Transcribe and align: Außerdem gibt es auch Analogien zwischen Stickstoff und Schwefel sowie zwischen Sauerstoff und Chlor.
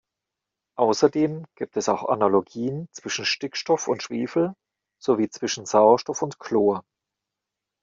Außerdem 0.79 1.45
gibt 1.53 1.77
es 1.77 1.87
auch 1.87 2.09
Analogien 2.09 2.87
zwischen 2.91 3.23
Stickstoff 3.23 3.87
und 3.87 4.01
Schwefel 4.01 4.55
sowie 4.99 5.29
zwischen 5.29 5.67
Sauerstoff 5.67 6.23
und 6.23 6.39
Chlor. 6.39 6.83